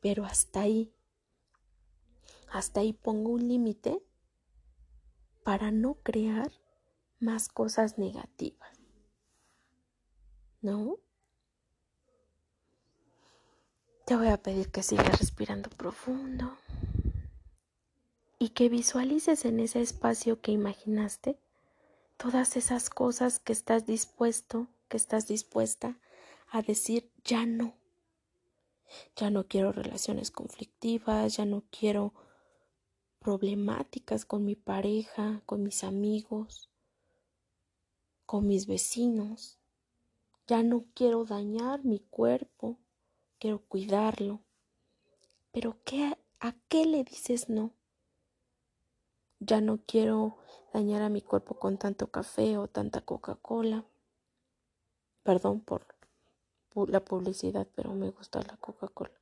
pero 0.00 0.24
hasta 0.24 0.62
ahí. 0.62 0.94
Hasta 2.50 2.80
ahí 2.80 2.94
pongo 2.94 3.32
un 3.32 3.48
límite 3.48 4.02
para 5.42 5.70
no 5.70 5.94
crear 6.02 6.50
más 7.20 7.48
cosas 7.48 7.98
negativas. 7.98 8.80
¿No? 10.62 10.98
Te 14.06 14.16
voy 14.16 14.28
a 14.28 14.42
pedir 14.42 14.70
que 14.70 14.82
sigas 14.82 15.18
respirando 15.18 15.68
profundo 15.68 16.56
y 18.44 18.50
que 18.50 18.68
visualices 18.68 19.46
en 19.46 19.58
ese 19.58 19.80
espacio 19.80 20.42
que 20.42 20.52
imaginaste 20.52 21.38
todas 22.18 22.58
esas 22.58 22.90
cosas 22.90 23.38
que 23.38 23.54
estás 23.54 23.86
dispuesto, 23.86 24.68
que 24.88 24.98
estás 24.98 25.26
dispuesta 25.26 25.98
a 26.50 26.60
decir 26.60 27.10
ya 27.24 27.46
no. 27.46 27.74
Ya 29.16 29.30
no 29.30 29.48
quiero 29.48 29.72
relaciones 29.72 30.30
conflictivas, 30.30 31.38
ya 31.38 31.46
no 31.46 31.64
quiero 31.70 32.12
problemáticas 33.18 34.26
con 34.26 34.44
mi 34.44 34.56
pareja, 34.56 35.40
con 35.46 35.62
mis 35.62 35.82
amigos, 35.82 36.68
con 38.26 38.46
mis 38.46 38.66
vecinos. 38.66 39.58
Ya 40.46 40.62
no 40.62 40.84
quiero 40.92 41.24
dañar 41.24 41.82
mi 41.82 42.00
cuerpo, 42.00 42.78
quiero 43.38 43.60
cuidarlo. 43.60 44.42
Pero 45.50 45.78
¿qué, 45.86 46.18
¿a 46.40 46.52
qué 46.68 46.84
le 46.84 47.04
dices 47.04 47.48
no? 47.48 47.72
Ya 49.46 49.60
no 49.60 49.78
quiero 49.86 50.38
dañar 50.72 51.02
a 51.02 51.10
mi 51.10 51.20
cuerpo 51.20 51.58
con 51.58 51.76
tanto 51.76 52.06
café 52.06 52.56
o 52.56 52.66
tanta 52.66 53.02
Coca-Cola. 53.02 53.84
Perdón 55.22 55.60
por 55.60 55.86
la 56.88 57.04
publicidad, 57.04 57.66
pero 57.74 57.92
me 57.92 58.10
gusta 58.10 58.40
la 58.40 58.56
Coca-Cola. 58.56 59.20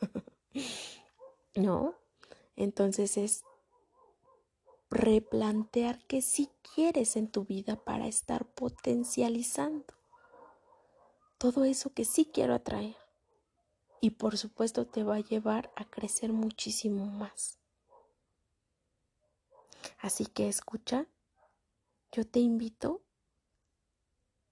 ¿No? 1.54 1.94
Entonces 2.56 3.16
es 3.16 3.44
replantear 4.90 6.04
qué 6.06 6.20
sí 6.20 6.50
quieres 6.74 7.14
en 7.14 7.28
tu 7.28 7.44
vida 7.44 7.76
para 7.76 8.08
estar 8.08 8.44
potencializando 8.44 9.94
todo 11.38 11.64
eso 11.64 11.94
que 11.94 12.04
sí 12.04 12.24
quiero 12.26 12.54
atraer. 12.54 12.96
Y 14.00 14.10
por 14.10 14.36
supuesto 14.36 14.86
te 14.86 15.04
va 15.04 15.16
a 15.16 15.20
llevar 15.20 15.72
a 15.76 15.84
crecer 15.84 16.32
muchísimo 16.32 17.06
más. 17.06 17.59
Así 19.98 20.26
que 20.26 20.48
escucha, 20.48 21.06
yo 22.12 22.26
te 22.26 22.40
invito 22.40 23.02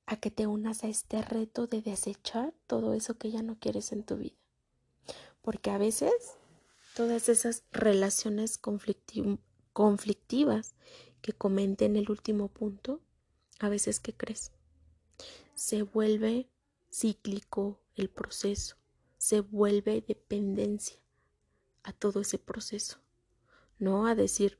a 0.07 0.17
que 0.17 0.31
te 0.31 0.47
unas 0.47 0.85
a 0.85 0.89
este 0.89 1.23
reto 1.23 1.67
de 1.67 1.83
desechar 1.83 2.55
todo 2.67 2.95
eso 2.95 3.19
que 3.19 3.31
ya 3.31 3.43
no 3.43 3.59
quieres 3.59 3.93
en 3.93 4.05
tu 4.05 4.17
vida. 4.17 4.37
Porque 5.43 5.71
a 5.71 5.79
veces 5.79 6.13
todas 6.95 7.29
esas 7.29 7.65
relaciones 7.73 8.59
conflictivas 8.59 10.75
que 11.21 11.33
comenté 11.33 11.85
en 11.85 11.97
el 11.97 12.11
último 12.11 12.49
punto, 12.49 13.01
a 13.59 13.69
veces 13.69 14.01
que 14.01 14.15
crees, 14.15 14.53
se 15.55 15.83
vuelve 15.83 16.49
cíclico 16.91 17.81
el 17.97 18.09
proceso, 18.09 18.77
se 19.19 19.41
vuelve 19.41 20.01
dependencia 20.01 20.97
a 21.83 21.93
todo 21.93 22.21
ese 22.21 22.39
proceso, 22.39 22.99
no 23.79 24.07
a 24.07 24.15
decir, 24.15 24.59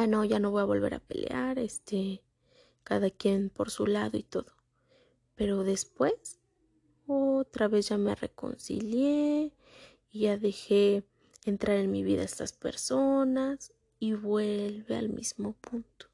ah, 0.00 0.06
no, 0.06 0.24
ya 0.24 0.38
no 0.38 0.50
voy 0.50 0.62
a 0.62 0.66
volver 0.66 0.94
a 0.94 1.00
pelear, 1.00 1.58
este, 1.58 2.22
cada 2.84 3.10
quien 3.10 3.50
por 3.50 3.70
su 3.70 3.86
lado 3.86 4.18
y 4.18 4.22
todo. 4.22 4.52
Pero 5.34 5.64
después, 5.64 6.40
otra 7.06 7.68
vez 7.68 7.88
ya 7.88 7.98
me 7.98 8.14
reconcilié 8.14 9.52
y 10.10 10.20
ya 10.20 10.36
dejé 10.36 11.04
entrar 11.44 11.76
en 11.76 11.90
mi 11.90 12.02
vida 12.02 12.22
estas 12.22 12.52
personas 12.52 13.72
y 13.98 14.12
vuelve 14.14 14.96
al 14.96 15.08
mismo 15.08 15.54
punto. 15.54 16.06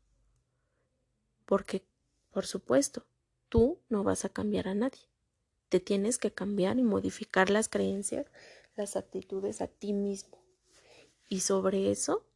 Porque, 1.44 1.84
por 2.30 2.46
supuesto, 2.46 3.06
tú 3.48 3.80
no 3.88 4.04
vas 4.04 4.24
a 4.24 4.28
cambiar 4.28 4.68
a 4.68 4.74
nadie. 4.74 5.08
Te 5.68 5.80
tienes 5.80 6.18
que 6.18 6.32
cambiar 6.32 6.78
y 6.78 6.82
modificar 6.82 7.50
las 7.50 7.68
creencias, 7.68 8.26
las 8.76 8.96
actitudes 8.96 9.60
a 9.60 9.66
ti 9.66 9.92
mismo. 9.92 10.38
Y 11.28 11.40
sobre 11.40 11.90
eso 11.90 12.27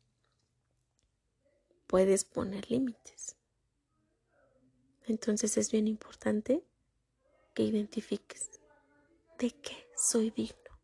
puedes 1.92 2.24
poner 2.24 2.70
límites. 2.70 3.37
Entonces 5.05 5.59
es 5.59 5.70
bien 5.70 5.87
importante 5.87 6.64
que 7.52 7.64
identifiques 7.64 8.62
de 9.38 9.50
qué 9.50 9.76
soy 9.94 10.31
digno, 10.31 10.81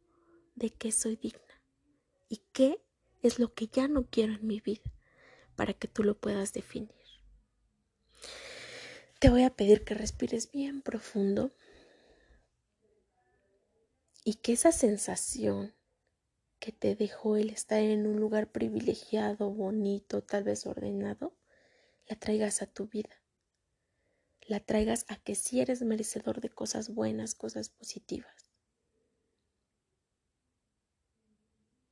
de 0.55 0.68
qué 0.68 0.92
soy 0.92 1.16
digna 1.16 1.62
y 2.29 2.42
qué 2.53 2.85
es 3.23 3.38
lo 3.38 3.55
que 3.55 3.68
ya 3.68 3.88
no 3.88 4.05
quiero 4.11 4.35
en 4.35 4.47
mi 4.47 4.61
vida 4.61 4.83
para 5.57 5.73
que 5.73 5.88
tú 5.88 6.05
lo 6.05 6.14
puedas 6.14 6.53
definir. 6.53 6.92
Te 9.18 9.31
voy 9.31 9.44
a 9.44 9.57
pedir 9.57 9.85
que 9.85 9.94
respires 9.94 10.53
bien 10.53 10.83
profundo 10.83 11.53
y 14.25 14.35
que 14.35 14.53
esa 14.53 14.73
sensación 14.73 15.73
que 16.59 16.73
te 16.73 16.94
dejó 16.94 17.37
el 17.37 17.51
estar 17.51 17.81
en 17.81 18.07
un 18.07 18.18
lugar 18.21 18.51
privilegiado, 18.51 19.51
bonito, 19.51 20.23
tal 20.23 20.44
vez 20.44 20.66
ordenado, 20.66 21.37
la 22.07 22.16
traigas 22.16 22.62
a 22.62 22.66
tu 22.66 22.87
vida. 22.87 23.23
La 24.40 24.61
traigas 24.61 25.05
a 25.09 25.16
que 25.16 25.35
si 25.35 25.61
eres 25.61 25.83
merecedor 25.83 26.40
de 26.40 26.49
cosas 26.49 26.94
buenas, 26.94 27.35
cosas 27.35 27.68
positivas. 27.68 28.51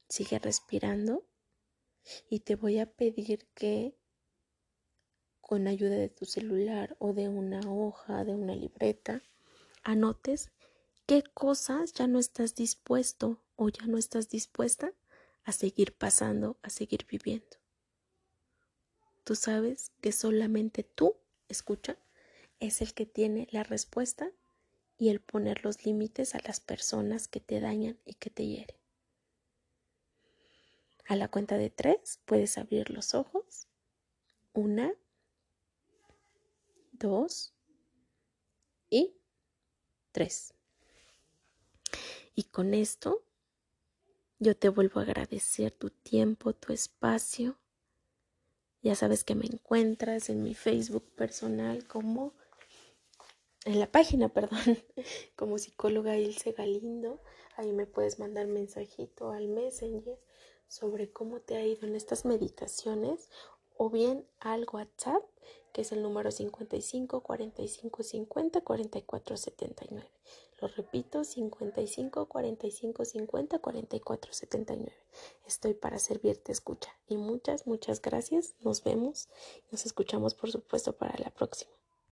Sigue 0.08 0.38
respirando 0.38 1.26
y 2.30 2.40
te 2.40 2.56
voy 2.56 2.78
a 2.78 2.86
pedir 2.86 3.46
que 3.54 3.96
con 5.40 5.68
ayuda 5.68 5.96
de 5.96 6.08
tu 6.08 6.24
celular 6.24 6.96
o 6.98 7.12
de 7.12 7.28
una 7.28 7.60
hoja, 7.60 8.24
de 8.24 8.34
una 8.34 8.56
libreta, 8.56 9.22
anotes 9.82 10.50
qué 11.06 11.22
cosas 11.22 11.92
ya 11.92 12.06
no 12.08 12.18
estás 12.18 12.54
dispuesto 12.54 13.45
o 13.56 13.68
ya 13.68 13.86
no 13.86 13.98
estás 13.98 14.28
dispuesta 14.28 14.92
a 15.44 15.52
seguir 15.52 15.94
pasando, 15.94 16.58
a 16.62 16.70
seguir 16.70 17.06
viviendo. 17.08 17.56
Tú 19.24 19.34
sabes 19.34 19.92
que 20.00 20.12
solamente 20.12 20.82
tú, 20.82 21.16
escucha, 21.48 21.98
es 22.60 22.80
el 22.80 22.94
que 22.94 23.06
tiene 23.06 23.48
la 23.50 23.64
respuesta 23.64 24.30
y 24.98 25.08
el 25.08 25.20
poner 25.20 25.64
los 25.64 25.84
límites 25.84 26.34
a 26.34 26.40
las 26.40 26.60
personas 26.60 27.28
que 27.28 27.40
te 27.40 27.60
dañan 27.60 27.98
y 28.04 28.14
que 28.14 28.30
te 28.30 28.46
hieren. 28.46 28.76
A 31.08 31.16
la 31.16 31.28
cuenta 31.28 31.56
de 31.56 31.70
tres 31.70 32.20
puedes 32.24 32.58
abrir 32.58 32.90
los 32.90 33.14
ojos. 33.14 33.68
Una, 34.52 34.92
dos 36.92 37.52
y 38.90 39.14
tres. 40.12 40.54
Y 42.34 42.44
con 42.44 42.74
esto 42.74 43.25
yo 44.38 44.56
te 44.56 44.68
vuelvo 44.68 45.00
a 45.00 45.04
agradecer 45.04 45.72
tu 45.72 45.90
tiempo, 45.90 46.52
tu 46.52 46.72
espacio. 46.72 47.56
Ya 48.82 48.94
sabes 48.94 49.24
que 49.24 49.34
me 49.34 49.46
encuentras 49.46 50.28
en 50.28 50.42
mi 50.42 50.54
Facebook 50.54 51.04
personal 51.16 51.86
como 51.86 52.34
en 53.64 53.80
la 53.80 53.90
página, 53.90 54.28
perdón, 54.32 54.78
como 55.36 55.58
psicóloga 55.58 56.16
Ilse 56.18 56.52
Galindo. 56.52 57.20
Ahí 57.56 57.72
me 57.72 57.86
puedes 57.86 58.18
mandar 58.18 58.46
mensajito 58.46 59.32
al 59.32 59.48
Messenger 59.48 60.18
sobre 60.68 61.10
cómo 61.10 61.40
te 61.40 61.56
ha 61.56 61.64
ido 61.64 61.86
en 61.86 61.96
estas 61.96 62.24
meditaciones 62.24 63.30
o 63.78 63.90
bien 63.90 64.26
al 64.40 64.66
WhatsApp, 64.70 65.22
que 65.72 65.82
es 65.82 65.92
el 65.92 66.02
número 66.02 66.30
55 66.30 67.22
45 67.22 68.02
50 68.02 68.60
44 68.60 69.36
79. 69.36 70.10
Lo 70.58 70.68
repito, 70.68 71.22
55 71.22 72.26
45 72.26 73.04
50 73.04 73.58
44 73.58 74.32
79. 74.32 74.92
Estoy 75.46 75.74
para 75.74 75.98
servirte 75.98 76.52
escucha. 76.52 76.90
Y 77.06 77.16
muchas, 77.16 77.66
muchas 77.66 78.00
gracias. 78.00 78.54
Nos 78.60 78.82
vemos. 78.82 79.28
Nos 79.70 79.84
escuchamos, 79.84 80.34
por 80.34 80.50
supuesto, 80.50 80.94
para 80.94 81.18
la 81.18 81.30
próxima. 81.30 81.72